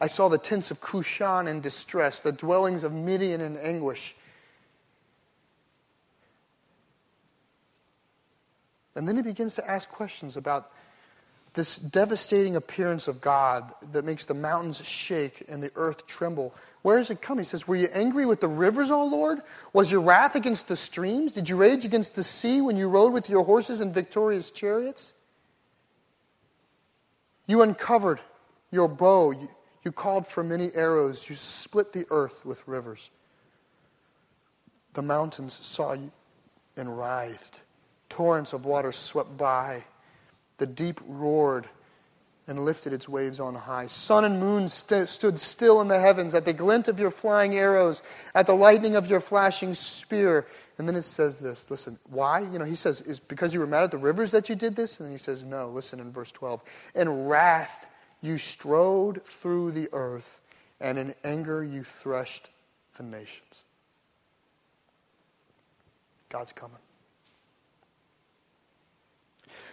[0.00, 4.14] I saw the tents of Cushan in distress, the dwellings of Midian in anguish.
[8.96, 10.72] And then he begins to ask questions about
[11.54, 16.54] this devastating appearance of God that makes the mountains shake and the earth tremble.
[16.82, 17.38] Where does it come?
[17.38, 19.40] He says, Were you angry with the rivers, O Lord?
[19.72, 21.32] Was your wrath against the streams?
[21.32, 25.14] Did you rage against the sea when you rode with your horses and victorious chariots?
[27.46, 28.20] You uncovered
[28.70, 29.30] your bow.
[29.30, 29.48] You,
[29.82, 31.28] you called for many arrows.
[31.28, 33.10] You split the earth with rivers.
[34.92, 36.10] The mountains saw you
[36.76, 37.60] and writhed.
[38.08, 39.84] Torrents of water swept by.
[40.58, 41.66] The deep roared
[42.48, 43.86] and lifted its waves on high.
[43.86, 47.58] Sun and moon st- stood still in the heavens at the glint of your flying
[47.58, 48.02] arrows,
[48.34, 50.46] at the lightning of your flashing spear.
[50.78, 52.40] And then it says this listen, why?
[52.40, 54.76] You know, he says, is because you were mad at the rivers that you did
[54.76, 55.00] this?
[55.00, 56.62] And then he says, no, listen in verse 12.
[56.94, 57.86] In wrath
[58.22, 60.40] you strode through the earth,
[60.80, 62.50] and in anger you threshed
[62.96, 63.64] the nations.
[66.28, 66.78] God's coming.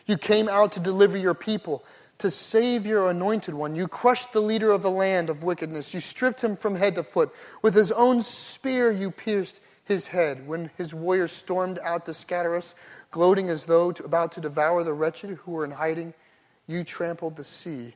[0.05, 1.83] You came out to deliver your people,
[2.19, 3.75] to save your anointed one.
[3.75, 5.93] You crushed the leader of the land of wickedness.
[5.93, 7.33] You stripped him from head to foot.
[7.61, 10.47] With his own spear, you pierced his head.
[10.47, 12.75] When his warriors stormed out to scatter us,
[13.11, 16.13] gloating as though to, about to devour the wretched who were in hiding,
[16.67, 17.93] you trampled the sea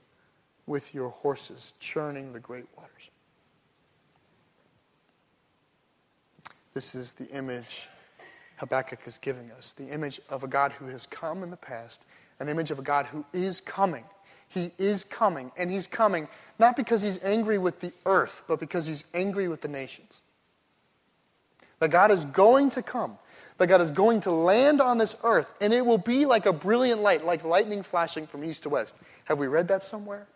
[0.65, 2.91] with your horses, churning the great waters.
[6.73, 7.87] This is the image
[8.57, 12.03] Habakkuk is giving us the image of a God who has come in the past,
[12.39, 14.03] an image of a God who is coming.
[14.49, 16.27] He is coming, and he's coming
[16.59, 20.21] not because he's angry with the earth, but because he's angry with the nations.
[21.79, 23.17] That God is going to come,
[23.57, 26.53] that God is going to land on this earth, and it will be like a
[26.53, 28.95] brilliant light, like lightning flashing from east to west.
[29.25, 30.27] Have we read that somewhere?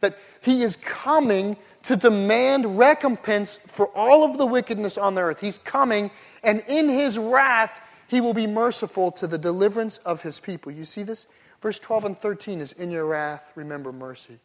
[0.00, 5.40] That he is coming to demand recompense for all of the wickedness on the earth.
[5.40, 6.10] He's coming
[6.42, 7.72] and in his wrath,
[8.08, 10.72] he will be merciful to the deliverance of his people.
[10.72, 11.26] You see this?
[11.60, 14.38] Verse 12 and 13 is In your wrath, remember mercy.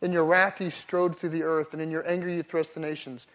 [0.00, 2.80] In your wrath, you strode through the earth, and in your anger, you thrust the
[2.80, 3.26] nations.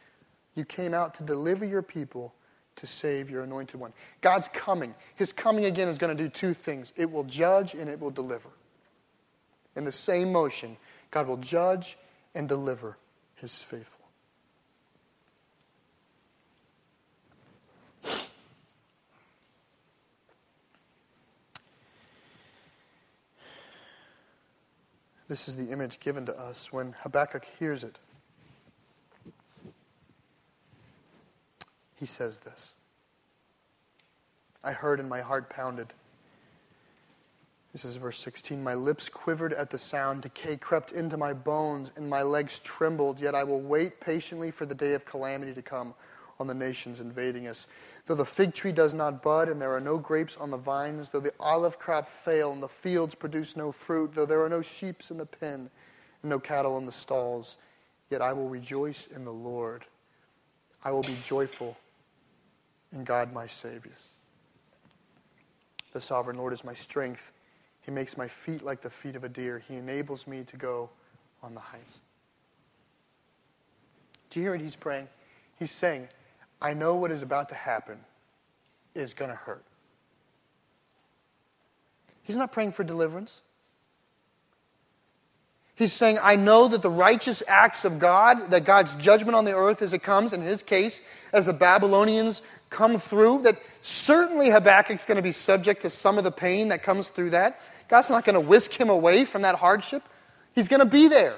[0.55, 2.33] You came out to deliver your people,
[2.77, 3.93] to save your anointed one.
[4.21, 4.95] God's coming.
[5.15, 8.11] His coming again is going to do two things it will judge and it will
[8.11, 8.49] deliver.
[9.75, 10.77] In the same motion,
[11.11, 11.97] God will judge
[12.35, 12.97] and deliver
[13.35, 14.02] his faithful.
[25.33, 27.97] This is the image given to us when Habakkuk hears it.
[31.95, 32.75] He says this
[34.63, 35.91] I heard and my heart pounded.
[37.71, 38.63] This is verse 16.
[38.63, 40.21] My lips quivered at the sound.
[40.21, 43.19] Decay crept into my bones, and my legs trembled.
[43.19, 45.95] Yet I will wait patiently for the day of calamity to come
[46.39, 47.67] on the nations invading us.
[48.05, 51.09] Though the fig tree does not bud, and there are no grapes on the vines,
[51.09, 54.61] though the olive crop fail, and the fields produce no fruit, though there are no
[54.61, 55.69] sheep in the pen,
[56.21, 57.57] and no cattle in the stalls,
[58.09, 59.85] yet I will rejoice in the Lord.
[60.83, 61.77] I will be joyful
[62.91, 63.93] in God my Savior.
[65.93, 67.31] The sovereign Lord is my strength.
[67.81, 69.63] He makes my feet like the feet of a deer.
[69.67, 70.89] He enables me to go
[71.43, 71.99] on the heights.
[74.29, 75.07] Do you hear what he's praying?
[75.59, 76.07] He's saying,
[76.63, 77.99] I know what is about to happen
[78.95, 79.63] is going to hurt.
[82.23, 83.41] He's not praying for deliverance.
[85.75, 89.55] He's saying, I know that the righteous acts of God, that God's judgment on the
[89.57, 91.01] earth as it comes, in his case,
[91.33, 96.23] as the Babylonians come through, that certainly Habakkuk's going to be subject to some of
[96.23, 97.59] the pain that comes through that.
[97.89, 100.03] God's not going to whisk him away from that hardship.
[100.55, 101.35] He's going to be there.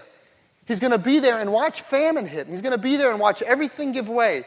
[0.65, 2.41] He's going to be there and watch famine hit.
[2.41, 4.45] And he's going to be there and watch everything give way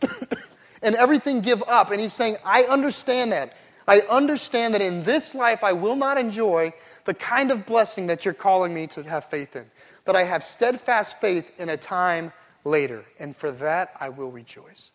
[0.82, 1.90] and everything give up.
[1.90, 3.56] And he's saying, I understand that.
[3.88, 6.72] I understand that in this life I will not enjoy
[7.04, 9.64] the kind of blessing that you're calling me to have faith in.
[10.04, 12.32] That I have steadfast faith in a time
[12.64, 13.04] later.
[13.18, 14.90] And for that I will rejoice.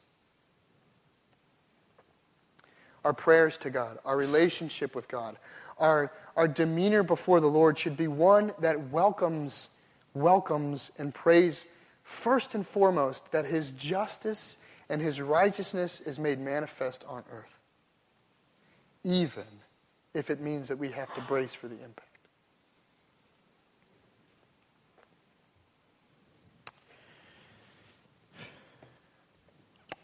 [3.03, 5.37] Our prayers to God, our relationship with God,
[5.79, 9.69] our, our demeanor before the Lord should be one that welcomes,
[10.13, 11.65] welcomes and prays
[12.03, 14.59] first and foremost that His justice
[14.91, 17.59] and His righteousness is made manifest on earth,
[19.05, 19.45] even
[20.13, 22.07] if it means that we have to brace for the impact.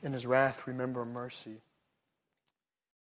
[0.03, 1.57] In His wrath, remember mercy.